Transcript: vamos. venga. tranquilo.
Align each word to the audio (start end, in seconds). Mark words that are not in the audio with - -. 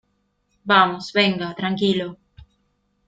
vamos. 0.63 1.13
venga. 1.13 1.53
tranquilo. 1.55 2.17